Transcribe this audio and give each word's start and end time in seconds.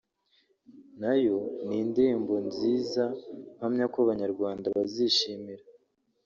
nayo 1.01 1.37
ni 1.65 1.75
indirimbo 1.83 2.33
nziza 2.47 3.03
mpamya 3.55 3.85
ko 3.93 3.97
abanyarwanda 4.05 4.65
bazishimira 4.75 5.63